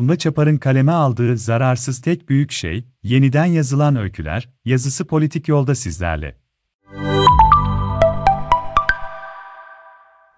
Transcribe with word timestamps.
Funda 0.00 0.16
Çapar'ın 0.16 0.56
kaleme 0.56 0.92
aldığı 0.92 1.36
Zararsız 1.36 2.00
Tek 2.00 2.28
Büyük 2.28 2.52
Şey, 2.52 2.84
yeniden 3.02 3.44
yazılan 3.44 3.96
öyküler, 3.96 4.48
yazısı 4.64 5.04
politik 5.04 5.48
yolda 5.48 5.74
sizlerle. 5.74 6.36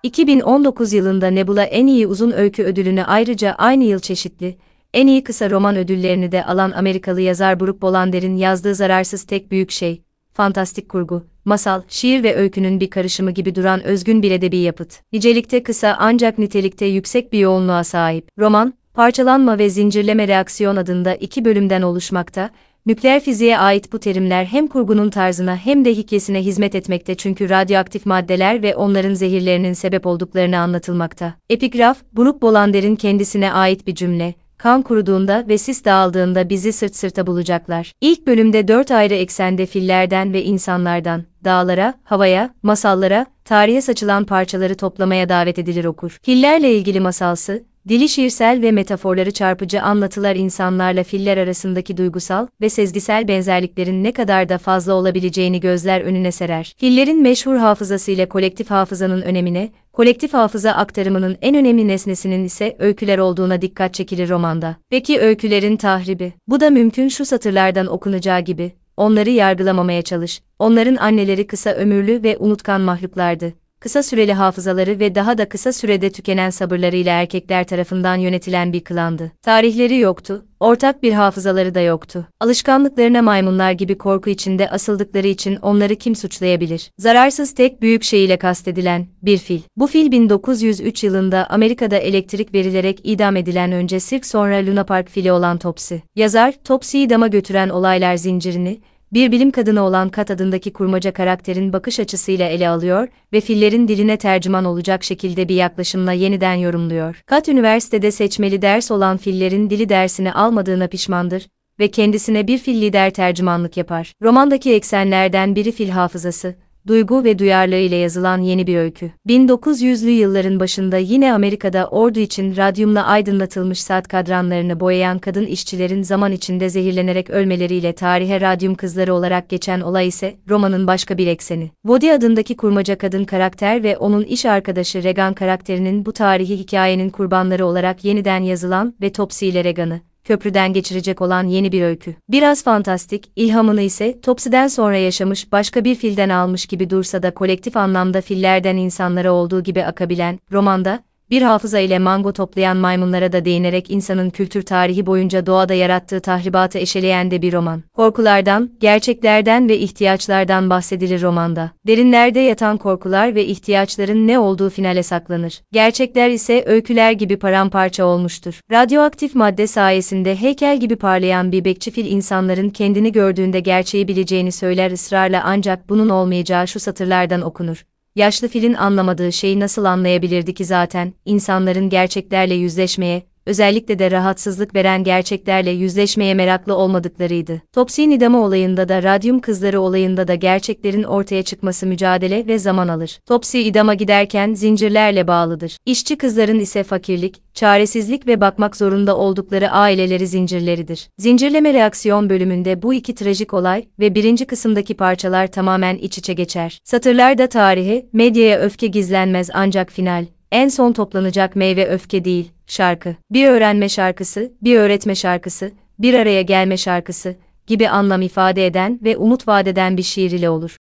2019 0.03 0.93
yılında 0.93 1.30
Nebula 1.30 1.64
en 1.64 1.87
iyi 1.87 2.06
uzun 2.06 2.30
öykü 2.30 2.62
ödülünü 2.62 3.04
ayrıca 3.04 3.53
aynı 3.53 3.85
yıl 3.85 3.98
çeşitli, 3.98 4.59
en 4.95 5.06
iyi 5.06 5.25
kısa 5.25 5.50
roman 5.50 5.76
ödüllerini 5.76 6.32
de 6.32 6.44
alan 6.44 6.70
Amerikalı 6.70 7.20
yazar 7.20 7.60
Brooke 7.60 7.82
Bolander'in 7.82 8.36
yazdığı 8.36 8.74
Zararsız 8.74 9.24
Tek 9.24 9.50
Büyük 9.50 9.70
Şey, 9.70 10.02
fantastik 10.32 10.88
kurgu, 10.88 11.24
masal, 11.44 11.82
şiir 11.88 12.22
ve 12.22 12.36
öykünün 12.36 12.80
bir 12.80 12.90
karışımı 12.90 13.30
gibi 13.30 13.54
duran 13.54 13.82
özgün 13.82 14.22
bir 14.22 14.30
edebi 14.30 14.56
yapıt. 14.56 15.00
Nicelikte 15.12 15.62
kısa 15.62 15.96
ancak 15.98 16.38
nitelikte 16.38 16.86
yüksek 16.86 17.32
bir 17.32 17.38
yoğunluğa 17.38 17.84
sahip. 17.84 18.29
Roman, 18.38 18.74
Parçalanma 18.95 19.59
ve 19.59 19.70
Zincirleme 19.70 20.29
Reaksiyon 20.29 20.77
adında 20.77 21.14
iki 21.14 21.44
bölümden 21.44 21.82
oluşmakta, 21.82 22.50
nükleer 22.86 23.21
fiziğe 23.21 23.58
ait 23.58 23.93
bu 23.93 23.98
terimler 23.98 24.44
hem 24.44 24.67
kurgunun 24.67 25.11
tarzına 25.11 25.57
hem 25.57 25.84
de 25.84 25.94
hikayesine 25.94 26.43
hizmet 26.43 26.75
etmekte 26.75 27.14
çünkü 27.14 27.48
radyoaktif 27.48 28.07
maddeler 28.07 28.62
ve 28.62 28.76
onların 28.76 29.14
zehirlerinin 29.14 29.72
sebep 29.72 30.07
olduklarını 30.07 30.58
anlatılmakta. 30.58 31.34
Epigraf, 31.50 31.98
Brooke 32.17 32.42
Bolander'in 32.42 32.97
kendisine 32.97 33.53
ait 33.53 33.86
bir 33.86 33.94
cümle, 33.94 34.34
kan 34.58 34.83
kuruduğunda 34.83 35.45
ve 35.48 35.59
sis 35.59 35.84
dağıldığında 35.84 36.48
bizi 36.48 36.72
sırt 36.72 36.97
sırta 36.97 37.27
bulacaklar. 37.27 37.92
İlk 38.00 38.27
bölümde 38.27 38.69
dört 38.69 38.91
ayrı 38.91 39.14
eksende 39.14 39.67
fillerden 39.67 40.33
ve 40.33 40.45
insanlardan, 40.45 41.25
dağlara, 41.45 41.95
havaya, 42.05 42.55
masallara, 42.62 43.27
tarihe 43.45 43.81
saçılan 43.81 44.25
parçaları 44.25 44.75
toplamaya 44.75 45.28
davet 45.28 45.59
edilir 45.59 45.84
okur. 45.84 46.19
Fillerle 46.22 46.75
ilgili 46.75 47.00
masalsı, 47.00 47.64
dili 47.89 48.09
şiirsel 48.09 48.62
ve 48.62 48.72
metaforları 48.72 49.31
çarpıcı 49.31 49.83
anlatılar 49.83 50.36
insanlarla 50.36 51.03
filler 51.03 51.36
arasındaki 51.36 51.97
duygusal 51.97 52.47
ve 52.61 52.69
sezgisel 52.69 53.29
benzerliklerin 53.29 54.05
ne 54.05 54.12
kadar 54.12 54.48
da 54.48 54.59
fazla 54.59 54.93
olabileceğini 54.93 55.61
gözler 55.61 56.01
önüne 56.01 56.33
serer. 56.33 56.75
Fillerin 56.79 57.23
meşhur 57.23 57.56
hafızası 57.56 58.11
ile 58.11 58.29
kolektif 58.29 58.71
hafızanın 58.71 59.23
önemine, 59.23 59.73
kolektif 59.93 60.34
hafıza 60.34 60.73
aktarımının 60.73 61.37
en 61.43 61.56
önemli 61.56 61.89
nesnesinin 61.89 62.45
ise 62.45 62.77
öyküler 62.79 63.19
olduğuna 63.19 63.62
dikkat 63.62 63.95
çekilir 63.95 64.28
romanda. 64.28 64.77
Peki 64.91 65.21
öykülerin 65.21 65.77
tahribi? 65.77 66.33
Bu 66.49 66.61
da 66.61 66.71
mümkün 66.71 67.09
şu 67.09 67.25
satırlardan 67.25 67.87
okunacağı 67.87 68.41
gibi, 68.41 68.73
onları 68.97 69.31
yargılamamaya 69.31 70.03
çalış. 70.03 70.43
Onların 70.59 70.97
anneleri 70.97 71.47
kısa 71.47 71.71
ömürlü 71.71 72.23
ve 72.23 72.37
unutkan 72.39 72.81
mahluklardı 72.81 73.62
kısa 73.83 74.02
süreli 74.02 74.33
hafızaları 74.33 75.00
ve 75.00 75.14
daha 75.14 75.38
da 75.38 75.48
kısa 75.48 75.72
sürede 75.72 76.12
tükenen 76.12 76.50
sabırlarıyla 76.50 77.20
erkekler 77.20 77.64
tarafından 77.64 78.16
yönetilen 78.16 78.72
bir 78.72 78.84
klandı. 78.84 79.33
Tarihleri 79.42 79.98
yoktu, 79.98 80.44
ortak 80.61 81.02
bir 81.02 81.12
hafızaları 81.12 81.75
da 81.75 81.80
yoktu. 81.80 82.27
Alışkanlıklarına 82.41 83.22
maymunlar 83.22 83.72
gibi 83.72 83.98
korku 83.98 84.30
içinde 84.30 84.70
asıldıkları 84.70 85.27
için 85.27 85.56
onları 85.56 85.97
kim 85.97 86.16
suçlayabilir? 86.16 86.91
Zararsız 86.98 87.55
tek 87.55 87.83
büyük 87.83 88.03
şey 88.03 88.25
ile 88.25 88.36
kastedilen 88.36 89.06
bir 89.22 89.38
fil. 89.38 89.60
Bu 89.77 89.86
fil 89.86 90.10
1903 90.10 91.05
yılında 91.05 91.47
Amerika'da 91.50 91.97
elektrik 91.97 92.55
verilerek 92.55 93.00
idam 93.05 93.36
edilen 93.36 93.72
önce 93.72 94.00
sirk 94.00 94.27
sonra 94.27 94.66
Luna 94.66 94.84
Park 94.84 95.08
fili 95.08 95.33
olan 95.33 95.58
Topsy. 95.58 95.94
Yazar, 96.16 96.55
Topsy'yi 96.64 97.10
dama 97.10 97.28
götüren 97.28 97.69
olaylar 97.69 98.16
zincirini, 98.16 98.80
bir 99.13 99.33
bilim 99.33 99.51
kadını 99.51 99.83
olan 99.83 100.09
Kat 100.09 100.31
adındaki 100.31 100.73
kurmaca 100.73 101.13
karakterin 101.13 101.73
bakış 101.73 102.01
açısıyla 102.01 102.49
ele 102.49 102.69
alıyor 102.69 103.09
ve 103.33 103.41
fillerin 103.41 103.89
diline 103.89 104.17
tercüman 104.17 104.65
olacak 104.65 105.05
şekilde 105.05 105.49
bir 105.49 105.55
yaklaşımla 105.55 106.13
yeniden 106.13 106.55
yorumluyor. 106.55 107.23
Kat 107.27 107.49
üniversitede 107.49 108.11
seçmeli 108.11 108.63
ders 108.63 108.91
olan 108.91 109.17
fillerin 109.17 109.71
dili 109.71 109.89
dersini 109.89 110.33
almadığına 110.33 110.87
pişmandır 110.87 111.49
ve 111.81 111.89
kendisine 111.89 112.47
bir 112.47 112.59
fil 112.59 112.81
lider 112.81 113.11
tercümanlık 113.11 113.77
yapar. 113.77 114.13
Romandaki 114.23 114.75
eksenlerden 114.75 115.57
biri 115.57 115.73
fil 115.73 115.89
hafızası, 115.89 116.55
duygu 116.86 117.25
ve 117.25 117.38
duyarlı 117.38 117.75
ile 117.75 117.97
yazılan 117.97 118.38
yeni 118.38 118.66
bir 118.66 118.76
öykü. 118.76 119.10
1900'lü 119.28 120.09
yılların 120.09 120.60
başında 120.60 120.97
yine 120.97 121.32
Amerika'da 121.32 121.87
ordu 121.87 122.19
için 122.19 122.56
radyumla 122.56 123.06
aydınlatılmış 123.06 123.82
saat 123.82 124.09
kadranlarını 124.09 124.81
boyayan 124.81 125.19
kadın 125.19 125.47
işçilerin 125.47 126.03
zaman 126.03 126.32
içinde 126.32 126.69
zehirlenerek 126.69 127.31
ölmeleriyle 127.31 127.92
tarihe 127.92 128.41
radyum 128.41 128.75
kızları 128.75 129.15
olarak 129.15 129.48
geçen 129.48 129.81
olay 129.81 130.09
ise 130.09 130.34
romanın 130.48 130.87
başka 130.87 131.19
bir 131.19 131.26
ekseni. 131.26 131.71
Woody 131.82 132.12
adındaki 132.12 132.56
kurmaca 132.56 132.98
kadın 132.98 133.25
karakter 133.25 133.82
ve 133.82 133.97
onun 133.97 134.22
iş 134.22 134.47
arkadaşı 134.47 135.03
Regan 135.03 135.34
karakterinin 135.34 136.06
bu 136.06 136.12
tarihi 136.12 136.56
hikayenin 136.56 137.10
kurbanları 137.10 137.66
olarak 137.66 138.04
yeniden 138.04 138.42
yazılan 138.42 138.94
ve 139.00 139.12
Topsy 139.12 139.48
ile 139.48 139.65
Regan'ı, 139.65 140.00
köprüden 140.25 140.72
geçirecek 140.72 141.21
olan 141.21 141.47
yeni 141.47 141.72
bir 141.72 141.83
öykü. 141.83 142.15
Biraz 142.28 142.65
fantastik, 142.65 143.31
ilhamını 143.37 143.83
ise 143.83 144.21
Topsy'den 144.21 144.66
sonra 144.66 144.97
yaşamış 144.97 145.53
başka 145.53 145.84
bir 145.84 145.94
filden 145.94 146.28
almış 146.28 146.66
gibi 146.66 146.91
dursa 146.91 147.22
da 147.22 147.34
kolektif 147.34 147.77
anlamda 147.77 148.21
fillerden 148.21 148.77
insanlara 148.77 149.33
olduğu 149.33 149.62
gibi 149.62 149.84
akabilen, 149.84 150.38
romanda, 150.53 151.03
bir 151.32 151.43
hafıza 151.43 151.78
ile 151.78 151.98
mango 151.98 152.32
toplayan 152.32 152.76
maymunlara 152.76 153.32
da 153.32 153.44
değinerek 153.44 153.91
insanın 153.91 154.31
kültür 154.31 154.62
tarihi 154.62 155.06
boyunca 155.06 155.47
doğada 155.47 155.75
yarattığı 155.75 156.20
tahribatı 156.20 156.78
eşeleyen 156.78 157.31
de 157.31 157.43
bir 157.43 157.53
roman. 157.53 157.82
Korkulardan, 157.97 158.70
gerçeklerden 158.81 159.69
ve 159.69 159.78
ihtiyaçlardan 159.78 160.71
bahsedilir 160.71 161.22
romanda. 161.22 161.71
Derinlerde 161.87 162.41
yatan 162.41 162.76
korkular 162.76 163.34
ve 163.34 163.47
ihtiyaçların 163.47 164.26
ne 164.26 164.38
olduğu 164.38 164.71
finale 164.71 165.03
saklanır. 165.03 165.60
Gerçekler 165.72 166.31
ise 166.31 166.62
öyküler 166.66 167.12
gibi 167.12 167.38
paramparça 167.38 168.04
olmuştur. 168.04 168.60
Radyoaktif 168.72 169.34
madde 169.34 169.66
sayesinde 169.66 170.37
heykel 170.37 170.81
gibi 170.81 170.97
parlayan 170.97 171.53
bir 171.53 171.65
bekçi 171.65 171.91
fil 171.91 172.06
insanların 172.06 172.71
kendini 172.71 173.12
gördüğünde 173.12 173.60
gerçeği 173.60 174.09
bileceğini 174.09 174.53
söyler 174.53 174.91
ısrarla 174.91 175.42
ancak 175.44 175.88
bunun 175.88 176.09
olmayacağı 176.09 176.69
şu 176.69 176.81
satırlardan 176.81 177.42
okunur 177.42 177.84
yaşlı 178.17 178.49
filin 178.49 178.75
anlamadığı 178.75 179.33
şeyi 179.33 179.61
nasıl 179.61 179.84
anlayabilirdi 179.84 180.55
ki 180.55 180.65
zaten, 180.65 181.15
insanların 181.25 181.89
gerçeklerle 181.89 182.55
yüzleşmeye, 182.55 183.23
özellikle 183.47 183.98
de 183.98 184.10
rahatsızlık 184.10 184.75
veren 184.75 185.04
gerçeklerle 185.04 185.70
yüzleşmeye 185.70 186.34
meraklı 186.34 186.75
olmadıklarıydı. 186.76 187.62
Topsy 187.72 188.08
Nidama 188.08 188.41
olayında 188.41 188.88
da 188.88 189.03
radyum 189.03 189.41
kızları 189.41 189.80
olayında 189.80 190.28
da 190.28 190.34
gerçeklerin 190.34 191.03
ortaya 191.03 191.42
çıkması 191.42 191.86
mücadele 191.86 192.47
ve 192.47 192.58
zaman 192.58 192.88
alır. 192.88 193.20
Topsy 193.26 193.69
idama 193.69 193.94
giderken 193.94 194.54
zincirlerle 194.54 195.26
bağlıdır. 195.26 195.76
İşçi 195.86 196.16
kızların 196.16 196.58
ise 196.58 196.82
fakirlik, 196.82 197.54
çaresizlik 197.54 198.26
ve 198.26 198.41
bakmak 198.41 198.76
zorunda 198.76 199.16
oldukları 199.16 199.70
aileleri 199.70 200.26
zincirleridir. 200.26 201.09
Zincirleme 201.19 201.74
reaksiyon 201.74 202.30
bölümünde 202.30 202.82
bu 202.82 202.94
iki 202.94 203.14
trajik 203.14 203.54
olay 203.54 203.84
ve 203.98 204.14
birinci 204.14 204.44
kısımdaki 204.44 204.94
parçalar 204.94 205.47
tamamen 205.47 205.97
iç 205.97 206.19
içe 206.19 206.32
geçer. 206.32 206.80
Satırlarda 206.84 207.47
tarihi, 207.47 208.06
medyaya 208.12 208.59
öfke 208.59 208.86
gizlenmez 208.86 209.50
ancak 209.54 209.92
final, 209.92 210.26
en 210.53 210.69
son 210.69 210.92
toplanacak 210.92 211.56
meyve 211.56 211.86
öfke 211.86 212.24
değil, 212.24 212.53
şarkı. 212.72 213.16
Bir 213.31 213.49
öğrenme 213.49 213.88
şarkısı, 213.88 214.53
bir 214.62 214.77
öğretme 214.77 215.15
şarkısı, 215.15 215.72
bir 215.99 216.15
araya 216.15 216.43
gelme 216.43 216.77
şarkısı 216.77 217.37
gibi 217.66 217.88
anlam 217.88 218.22
ifade 218.22 218.66
eden 218.66 218.99
ve 219.03 219.16
umut 219.16 219.49
vadeden 219.49 219.97
bir 219.97 220.03
şiir 220.03 220.31
ile 220.31 220.50
olur. 220.50 220.78